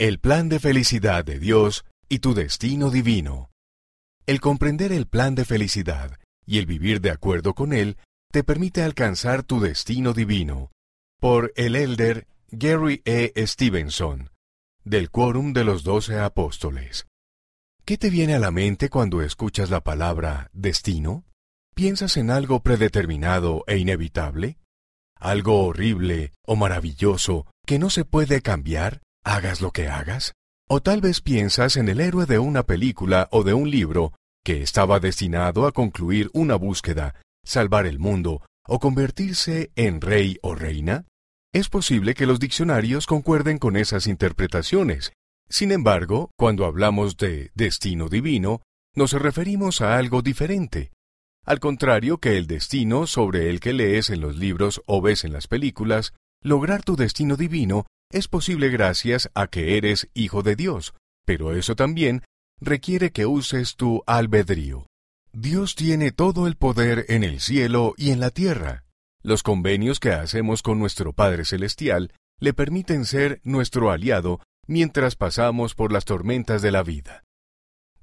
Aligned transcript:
El 0.00 0.20
plan 0.20 0.48
de 0.48 0.60
felicidad 0.60 1.24
de 1.24 1.40
Dios 1.40 1.84
y 2.08 2.20
tu 2.20 2.32
destino 2.32 2.88
divino. 2.88 3.50
El 4.26 4.40
comprender 4.40 4.92
el 4.92 5.08
plan 5.08 5.34
de 5.34 5.44
felicidad 5.44 6.20
y 6.46 6.58
el 6.58 6.66
vivir 6.66 7.00
de 7.00 7.10
acuerdo 7.10 7.52
con 7.52 7.72
él 7.72 7.96
te 8.30 8.44
permite 8.44 8.84
alcanzar 8.84 9.42
tu 9.42 9.58
destino 9.58 10.12
divino. 10.12 10.70
Por 11.18 11.52
el 11.56 11.74
elder 11.74 12.28
Gary 12.52 13.02
E. 13.04 13.32
Stevenson, 13.44 14.30
del 14.84 15.10
Quórum 15.10 15.52
de 15.52 15.64
los 15.64 15.82
Doce 15.82 16.20
Apóstoles. 16.20 17.08
¿Qué 17.84 17.98
te 17.98 18.08
viene 18.08 18.36
a 18.36 18.38
la 18.38 18.52
mente 18.52 18.90
cuando 18.90 19.20
escuchas 19.20 19.68
la 19.68 19.82
palabra 19.82 20.48
destino? 20.52 21.24
¿Piensas 21.74 22.16
en 22.18 22.30
algo 22.30 22.62
predeterminado 22.62 23.64
e 23.66 23.78
inevitable? 23.78 24.58
¿Algo 25.16 25.64
horrible 25.64 26.34
o 26.46 26.54
maravilloso 26.54 27.48
que 27.66 27.80
no 27.80 27.90
se 27.90 28.04
puede 28.04 28.42
cambiar, 28.42 29.02
hagas 29.24 29.60
lo 29.60 29.70
que 29.70 29.88
hagas? 29.88 30.32
¿O 30.68 30.80
tal 30.80 31.00
vez 31.00 31.20
piensas 31.20 31.76
en 31.76 31.88
el 31.88 32.00
héroe 32.00 32.26
de 32.26 32.38
una 32.38 32.62
película 32.62 33.28
o 33.30 33.42
de 33.42 33.54
un 33.54 33.70
libro 33.70 34.12
que 34.44 34.62
estaba 34.62 35.00
destinado 35.00 35.66
a 35.66 35.72
concluir 35.72 36.30
una 36.34 36.56
búsqueda, 36.56 37.14
salvar 37.44 37.86
el 37.86 37.98
mundo 37.98 38.42
o 38.66 38.78
convertirse 38.78 39.70
en 39.76 40.00
rey 40.00 40.38
o 40.42 40.54
reina? 40.54 41.06
Es 41.52 41.68
posible 41.70 42.14
que 42.14 42.26
los 42.26 42.38
diccionarios 42.38 43.06
concuerden 43.06 43.58
con 43.58 43.76
esas 43.76 44.06
interpretaciones. 44.06 45.12
Sin 45.48 45.72
embargo, 45.72 46.30
cuando 46.36 46.66
hablamos 46.66 47.16
de 47.16 47.50
destino 47.54 48.08
divino, 48.08 48.60
nos 48.94 49.12
referimos 49.12 49.80
a 49.80 49.96
algo 49.96 50.20
diferente. 50.20 50.92
Al 51.46 51.60
contrario 51.60 52.18
que 52.18 52.36
el 52.36 52.46
destino 52.46 53.06
sobre 53.06 53.48
el 53.48 53.60
que 53.60 53.72
lees 53.72 54.10
en 54.10 54.20
los 54.20 54.36
libros 54.36 54.82
o 54.84 55.00
ves 55.00 55.24
en 55.24 55.32
las 55.32 55.46
películas, 55.46 56.12
lograr 56.42 56.82
tu 56.82 56.96
destino 56.96 57.36
divino 57.36 57.86
es 58.10 58.28
posible 58.28 58.68
gracias 58.68 59.30
a 59.34 59.48
que 59.48 59.76
eres 59.76 60.08
hijo 60.14 60.42
de 60.42 60.56
Dios, 60.56 60.94
pero 61.26 61.54
eso 61.54 61.76
también 61.76 62.22
requiere 62.60 63.12
que 63.12 63.26
uses 63.26 63.76
tu 63.76 64.02
albedrío. 64.06 64.86
Dios 65.32 65.74
tiene 65.74 66.10
todo 66.10 66.46
el 66.46 66.56
poder 66.56 67.04
en 67.08 67.22
el 67.22 67.40
cielo 67.40 67.94
y 67.96 68.10
en 68.10 68.20
la 68.20 68.30
tierra. 68.30 68.84
Los 69.22 69.42
convenios 69.42 70.00
que 70.00 70.12
hacemos 70.12 70.62
con 70.62 70.78
nuestro 70.78 71.12
Padre 71.12 71.44
Celestial 71.44 72.12
le 72.40 72.54
permiten 72.54 73.04
ser 73.04 73.40
nuestro 73.44 73.90
aliado 73.90 74.40
mientras 74.66 75.16
pasamos 75.16 75.74
por 75.74 75.92
las 75.92 76.04
tormentas 76.04 76.62
de 76.62 76.72
la 76.72 76.82
vida. 76.82 77.24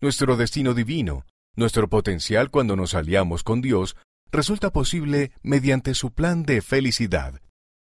Nuestro 0.02 0.38
destino 0.38 0.73
divino, 0.73 1.25
nuestro 1.56 1.90
potencial 1.90 2.52
cuando 2.52 2.75
nos 2.75 2.94
aliamos 2.94 3.44
con 3.44 3.62
Dios, 3.62 3.95
resulta 4.31 4.72
posible 4.72 5.31
mediante 5.42 5.94
su 5.94 6.12
plan 6.12 6.44
de 6.44 6.62
felicidad. 6.62 7.42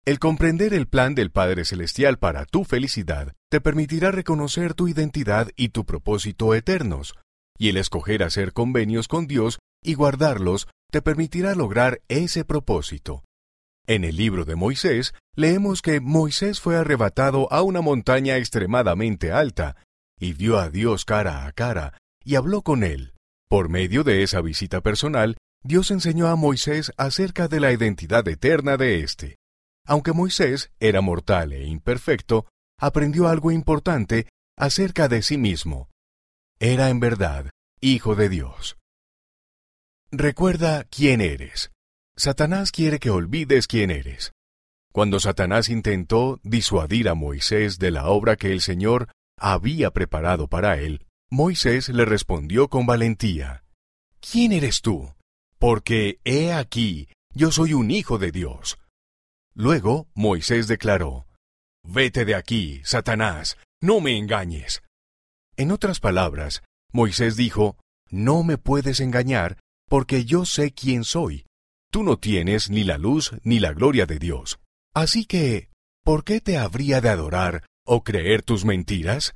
El 0.06 0.18
comprender 0.18 0.72
el 0.72 0.88
plan 0.88 1.14
del 1.14 1.30
Padre 1.30 1.64
Celestial 1.64 2.18
para 2.18 2.46
tu 2.46 2.64
felicidad 2.64 3.34
te 3.50 3.60
permitirá 3.60 4.10
reconocer 4.10 4.74
tu 4.74 4.88
identidad 4.88 5.50
y 5.56 5.68
tu 5.68 5.84
propósito 5.84 6.54
eternos, 6.54 7.14
y 7.58 7.68
el 7.68 7.76
escoger 7.76 8.22
hacer 8.22 8.52
convenios 8.52 9.08
con 9.08 9.26
Dios 9.26 9.58
y 9.82 9.94
guardarlos 9.94 10.68
te 10.90 11.02
permitirá 11.02 11.54
lograr 11.54 12.00
ese 12.08 12.44
propósito. 12.44 13.22
En 13.86 14.04
el 14.04 14.16
libro 14.16 14.44
de 14.44 14.54
Moisés 14.54 15.14
leemos 15.34 15.80
que 15.80 16.00
Moisés 16.00 16.60
fue 16.60 16.76
arrebatado 16.76 17.50
a 17.50 17.62
una 17.62 17.80
montaña 17.80 18.36
extremadamente 18.36 19.32
alta, 19.32 19.76
y 20.20 20.34
vio 20.34 20.58
a 20.58 20.68
Dios 20.68 21.04
cara 21.04 21.46
a 21.46 21.52
cara, 21.52 21.96
y 22.22 22.34
habló 22.34 22.62
con 22.62 22.84
él. 22.84 23.14
Por 23.48 23.70
medio 23.70 24.04
de 24.04 24.22
esa 24.22 24.42
visita 24.42 24.82
personal, 24.82 25.38
Dios 25.64 25.90
enseñó 25.90 26.28
a 26.28 26.36
Moisés 26.36 26.92
acerca 26.98 27.48
de 27.48 27.60
la 27.60 27.72
identidad 27.72 28.28
eterna 28.28 28.76
de 28.76 29.00
éste. 29.00 29.37
Aunque 29.88 30.12
Moisés 30.12 30.70
era 30.80 31.00
mortal 31.00 31.54
e 31.54 31.64
imperfecto, 31.66 32.46
aprendió 32.78 33.26
algo 33.26 33.50
importante 33.50 34.28
acerca 34.54 35.08
de 35.08 35.22
sí 35.22 35.38
mismo. 35.38 35.88
Era 36.60 36.90
en 36.90 37.00
verdad 37.00 37.50
hijo 37.80 38.14
de 38.14 38.28
Dios. 38.28 38.76
Recuerda 40.10 40.84
quién 40.84 41.22
eres. 41.22 41.70
Satanás 42.16 42.70
quiere 42.70 42.98
que 42.98 43.08
olvides 43.08 43.66
quién 43.66 43.90
eres. 43.90 44.32
Cuando 44.92 45.20
Satanás 45.20 45.70
intentó 45.70 46.38
disuadir 46.42 47.08
a 47.08 47.14
Moisés 47.14 47.78
de 47.78 47.90
la 47.90 48.08
obra 48.08 48.36
que 48.36 48.52
el 48.52 48.60
Señor 48.60 49.08
había 49.38 49.90
preparado 49.92 50.48
para 50.48 50.78
él, 50.78 51.06
Moisés 51.30 51.88
le 51.88 52.04
respondió 52.04 52.68
con 52.68 52.84
valentía, 52.84 53.64
¿Quién 54.20 54.52
eres 54.52 54.82
tú? 54.82 55.14
Porque 55.58 56.20
he 56.24 56.52
aquí, 56.52 57.08
yo 57.32 57.52
soy 57.52 57.72
un 57.72 57.90
hijo 57.90 58.18
de 58.18 58.32
Dios. 58.32 58.76
Luego 59.58 60.06
Moisés 60.14 60.68
declaró, 60.68 61.26
Vete 61.84 62.24
de 62.24 62.36
aquí, 62.36 62.80
Satanás, 62.84 63.56
no 63.82 64.00
me 64.00 64.16
engañes. 64.16 64.84
En 65.56 65.72
otras 65.72 65.98
palabras, 65.98 66.62
Moisés 66.92 67.34
dijo, 67.34 67.76
No 68.08 68.44
me 68.44 68.56
puedes 68.56 69.00
engañar, 69.00 69.58
porque 69.88 70.24
yo 70.24 70.44
sé 70.44 70.70
quién 70.70 71.02
soy. 71.02 71.44
Tú 71.90 72.04
no 72.04 72.18
tienes 72.18 72.70
ni 72.70 72.84
la 72.84 72.98
luz 72.98 73.32
ni 73.42 73.58
la 73.58 73.72
gloria 73.72 74.06
de 74.06 74.20
Dios. 74.20 74.60
Así 74.94 75.24
que, 75.24 75.70
¿por 76.04 76.22
qué 76.22 76.40
te 76.40 76.56
habría 76.56 77.00
de 77.00 77.08
adorar 77.08 77.66
o 77.84 78.04
creer 78.04 78.44
tus 78.44 78.64
mentiras? 78.64 79.34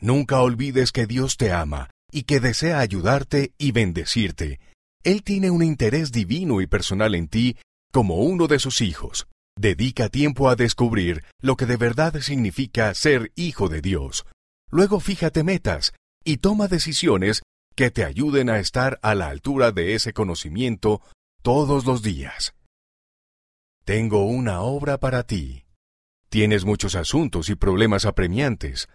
Nunca 0.00 0.40
olvides 0.40 0.90
que 0.90 1.06
Dios 1.06 1.36
te 1.36 1.52
ama 1.52 1.90
y 2.10 2.24
que 2.24 2.40
desea 2.40 2.80
ayudarte 2.80 3.52
y 3.58 3.70
bendecirte. 3.70 4.58
Él 5.04 5.22
tiene 5.22 5.52
un 5.52 5.62
interés 5.62 6.10
divino 6.10 6.60
y 6.60 6.66
personal 6.66 7.14
en 7.14 7.28
ti 7.28 7.56
como 7.92 8.16
uno 8.16 8.48
de 8.48 8.58
sus 8.58 8.80
hijos. 8.80 9.28
Dedica 9.58 10.10
tiempo 10.10 10.50
a 10.50 10.56
descubrir 10.56 11.24
lo 11.40 11.56
que 11.56 11.64
de 11.64 11.78
verdad 11.78 12.20
significa 12.20 12.92
ser 12.94 13.32
hijo 13.36 13.68
de 13.70 13.80
Dios. 13.80 14.26
Luego 14.70 15.00
fíjate 15.00 15.44
metas 15.44 15.94
y 16.24 16.38
toma 16.38 16.68
decisiones 16.68 17.42
que 17.74 17.90
te 17.90 18.04
ayuden 18.04 18.50
a 18.50 18.58
estar 18.58 18.98
a 19.02 19.14
la 19.14 19.28
altura 19.28 19.72
de 19.72 19.94
ese 19.94 20.12
conocimiento 20.12 21.00
todos 21.42 21.86
los 21.86 22.02
días. 22.02 22.54
Tengo 23.84 24.26
una 24.26 24.60
obra 24.60 24.98
para 24.98 25.22
ti. 25.22 25.64
Tienes 26.28 26.64
muchos 26.64 26.94
asuntos 26.94 27.48
y 27.48 27.54
problemas 27.54 28.04
apremiantes. 28.04 28.88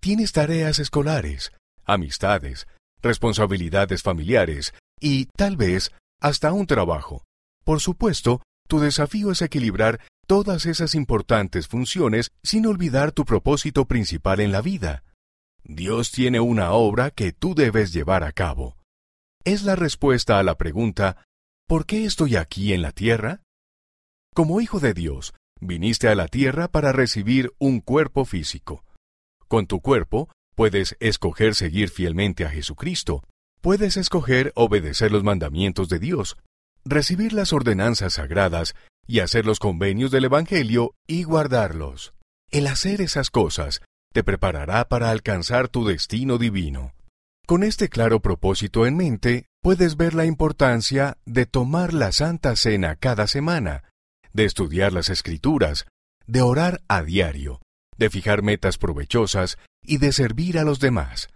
Tienes 0.00 0.32
tareas 0.32 0.78
escolares, 0.78 1.52
amistades, 1.84 2.66
responsabilidades 3.00 4.02
familiares 4.02 4.74
y, 5.00 5.26
tal 5.36 5.56
vez, 5.56 5.90
hasta 6.20 6.52
un 6.52 6.66
trabajo. 6.66 7.24
Por 7.64 7.80
supuesto, 7.80 8.42
tu 8.72 8.80
desafío 8.80 9.32
es 9.32 9.42
equilibrar 9.42 10.00
todas 10.26 10.64
esas 10.64 10.94
importantes 10.94 11.68
funciones 11.68 12.32
sin 12.42 12.64
olvidar 12.64 13.12
tu 13.12 13.26
propósito 13.26 13.84
principal 13.84 14.40
en 14.40 14.50
la 14.50 14.62
vida. 14.62 15.04
Dios 15.62 16.10
tiene 16.10 16.40
una 16.40 16.72
obra 16.72 17.10
que 17.10 17.32
tú 17.32 17.54
debes 17.54 17.92
llevar 17.92 18.24
a 18.24 18.32
cabo. 18.32 18.78
Es 19.44 19.62
la 19.64 19.76
respuesta 19.76 20.38
a 20.38 20.42
la 20.42 20.56
pregunta 20.56 21.22
¿Por 21.68 21.84
qué 21.84 22.06
estoy 22.06 22.36
aquí 22.36 22.72
en 22.72 22.80
la 22.80 22.92
tierra? 22.92 23.42
Como 24.34 24.62
hijo 24.62 24.80
de 24.80 24.94
Dios, 24.94 25.34
viniste 25.60 26.08
a 26.08 26.14
la 26.14 26.26
tierra 26.26 26.68
para 26.68 26.92
recibir 26.92 27.52
un 27.58 27.80
cuerpo 27.80 28.24
físico. 28.24 28.86
Con 29.48 29.66
tu 29.66 29.82
cuerpo, 29.82 30.30
puedes 30.54 30.96
escoger 30.98 31.56
seguir 31.56 31.90
fielmente 31.90 32.46
a 32.46 32.48
Jesucristo, 32.48 33.22
puedes 33.60 33.98
escoger 33.98 34.50
obedecer 34.54 35.12
los 35.12 35.24
mandamientos 35.24 35.90
de 35.90 35.98
Dios, 35.98 36.38
recibir 36.84 37.32
las 37.32 37.52
ordenanzas 37.52 38.14
sagradas 38.14 38.74
y 39.06 39.20
hacer 39.20 39.46
los 39.46 39.58
convenios 39.58 40.10
del 40.10 40.24
Evangelio 40.24 40.94
y 41.06 41.24
guardarlos. 41.24 42.14
El 42.50 42.66
hacer 42.66 43.00
esas 43.00 43.30
cosas 43.30 43.80
te 44.12 44.24
preparará 44.24 44.88
para 44.88 45.10
alcanzar 45.10 45.68
tu 45.68 45.86
destino 45.86 46.38
divino. 46.38 46.92
Con 47.46 47.64
este 47.64 47.88
claro 47.88 48.20
propósito 48.20 48.86
en 48.86 48.96
mente, 48.96 49.46
puedes 49.62 49.96
ver 49.96 50.14
la 50.14 50.26
importancia 50.26 51.18
de 51.24 51.46
tomar 51.46 51.92
la 51.92 52.12
Santa 52.12 52.56
Cena 52.56 52.96
cada 52.96 53.26
semana, 53.26 53.84
de 54.32 54.44
estudiar 54.44 54.92
las 54.92 55.08
Escrituras, 55.08 55.86
de 56.26 56.42
orar 56.42 56.82
a 56.88 57.02
diario, 57.02 57.60
de 57.96 58.10
fijar 58.10 58.42
metas 58.42 58.78
provechosas 58.78 59.58
y 59.82 59.98
de 59.98 60.12
servir 60.12 60.58
a 60.58 60.64
los 60.64 60.78
demás. 60.78 61.28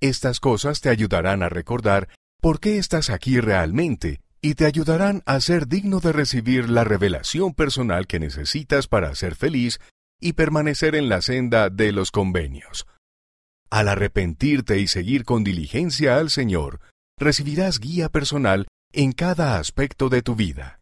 Estas 0.00 0.40
cosas 0.40 0.80
te 0.80 0.88
ayudarán 0.88 1.42
a 1.42 1.48
recordar 1.48 2.08
por 2.40 2.60
qué 2.60 2.78
estás 2.78 3.10
aquí 3.10 3.40
realmente 3.40 4.20
y 4.40 4.54
te 4.54 4.66
ayudarán 4.66 5.22
a 5.26 5.40
ser 5.40 5.66
digno 5.66 6.00
de 6.00 6.12
recibir 6.12 6.68
la 6.68 6.84
revelación 6.84 7.54
personal 7.54 8.06
que 8.06 8.20
necesitas 8.20 8.86
para 8.86 9.14
ser 9.14 9.34
feliz 9.34 9.80
y 10.20 10.34
permanecer 10.34 10.94
en 10.94 11.08
la 11.08 11.22
senda 11.22 11.68
de 11.70 11.92
los 11.92 12.10
convenios. 12.10 12.86
Al 13.70 13.88
arrepentirte 13.88 14.78
y 14.78 14.86
seguir 14.86 15.24
con 15.24 15.44
diligencia 15.44 16.16
al 16.16 16.30
Señor, 16.30 16.80
recibirás 17.18 17.80
guía 17.80 18.08
personal 18.08 18.66
en 18.92 19.12
cada 19.12 19.58
aspecto 19.58 20.08
de 20.08 20.22
tu 20.22 20.36
vida. 20.36 20.80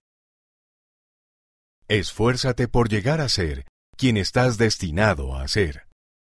Esfuérzate 1.88 2.68
por 2.68 2.88
llegar 2.88 3.20
a 3.20 3.28
ser 3.28 3.66
quien 3.96 4.16
estás 4.16 4.58
destinado 4.58 5.36
a 5.36 5.46
ser. 5.48 5.86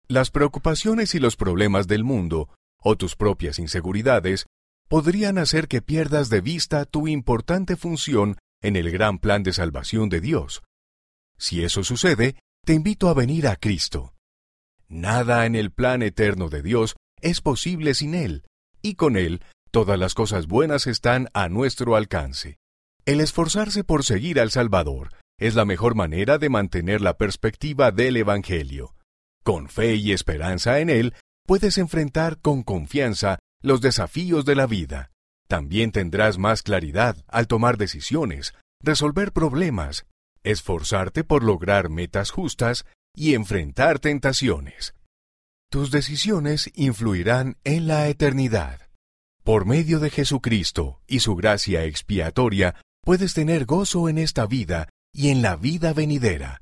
Las 0.07 0.29
preocupaciones 0.29 1.15
y 1.15 1.19
los 1.19 1.35
problemas 1.35 1.87
del 1.87 2.03
mundo, 2.03 2.49
o 2.81 2.95
tus 2.95 3.15
propias 3.15 3.57
inseguridades, 3.57 4.45
podrían 4.87 5.37
hacer 5.37 5.67
que 5.67 5.81
pierdas 5.81 6.29
de 6.29 6.41
vista 6.41 6.85
tu 6.85 7.07
importante 7.07 7.75
función 7.75 8.37
en 8.61 8.75
el 8.75 8.91
gran 8.91 9.19
plan 9.19 9.43
de 9.43 9.53
salvación 9.53 10.09
de 10.09 10.21
Dios. 10.21 10.63
Si 11.37 11.63
eso 11.63 11.83
sucede, 11.83 12.35
te 12.65 12.73
invito 12.73 13.09
a 13.09 13.13
venir 13.13 13.47
a 13.47 13.55
Cristo. 13.55 14.13
Nada 14.87 15.45
en 15.45 15.55
el 15.55 15.71
plan 15.71 16.01
eterno 16.01 16.49
de 16.49 16.61
Dios 16.61 16.95
es 17.21 17.41
posible 17.41 17.93
sin 17.93 18.13
Él, 18.13 18.43
y 18.81 18.95
con 18.95 19.17
Él 19.17 19.41
todas 19.71 19.99
las 19.99 20.13
cosas 20.13 20.47
buenas 20.47 20.87
están 20.87 21.29
a 21.33 21.49
nuestro 21.49 21.95
alcance. 21.95 22.57
El 23.05 23.19
esforzarse 23.19 23.83
por 23.83 24.03
seguir 24.03 24.39
al 24.39 24.51
Salvador 24.51 25.11
es 25.37 25.55
la 25.55 25.65
mejor 25.65 25.95
manera 25.95 26.37
de 26.37 26.49
mantener 26.49 27.01
la 27.01 27.17
perspectiva 27.17 27.91
del 27.91 28.17
Evangelio. 28.17 28.95
Con 29.43 29.67
fe 29.67 29.95
y 29.95 30.11
esperanza 30.11 30.79
en 30.79 30.89
Él, 30.89 31.13
puedes 31.45 31.77
enfrentar 31.77 32.39
con 32.39 32.63
confianza 32.63 33.39
los 33.65 33.81
desafíos 33.81 34.45
de 34.45 34.53
la 34.53 34.67
vida. 34.67 35.11
También 35.47 35.91
tendrás 35.91 36.37
más 36.37 36.61
claridad 36.61 37.17
al 37.27 37.47
tomar 37.47 37.77
decisiones, 37.77 38.53
resolver 38.79 39.31
problemas, 39.31 40.05
esforzarte 40.43 41.23
por 41.23 41.43
lograr 41.43 41.89
metas 41.89 42.29
justas 42.29 42.85
y 43.15 43.33
enfrentar 43.33 43.97
tentaciones. 43.99 44.93
Tus 45.71 45.89
decisiones 45.89 46.69
influirán 46.75 47.57
en 47.63 47.87
la 47.87 48.07
eternidad. 48.07 48.81
Por 49.43 49.65
medio 49.65 49.99
de 49.99 50.11
Jesucristo 50.11 51.01
y 51.07 51.21
su 51.21 51.35
gracia 51.35 51.85
expiatoria, 51.85 52.75
puedes 53.03 53.33
tener 53.33 53.65
gozo 53.65 54.09
en 54.09 54.19
esta 54.19 54.45
vida 54.45 54.89
y 55.11 55.29
en 55.29 55.41
la 55.41 55.55
vida 55.55 55.91
venidera. 55.93 56.61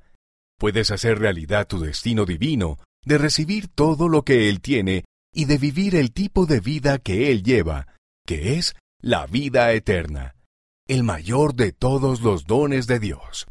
Puedes 0.58 0.90
hacer 0.90 1.20
realidad 1.20 1.68
tu 1.68 1.80
destino 1.82 2.26
divino, 2.26 2.80
de 3.06 3.18
recibir 3.18 3.68
todo 3.68 4.08
lo 4.08 4.24
que 4.24 4.48
Él 4.48 4.62
tiene 4.62 5.04
y 5.34 5.46
de 5.46 5.58
vivir 5.58 5.96
el 5.96 6.12
tipo 6.12 6.46
de 6.46 6.60
vida 6.60 7.00
que 7.00 7.32
Él 7.32 7.44
lleva, 7.44 7.88
que 8.26 8.58
es 8.58 8.76
la 9.02 9.26
vida 9.26 9.72
eterna, 9.74 10.36
el 10.88 11.04
mayor 11.04 11.56
de 11.56 11.72
todos 11.72 12.22
los 12.22 12.46
dones 12.46 12.88
de 12.88 13.00
Dios. 13.00 13.48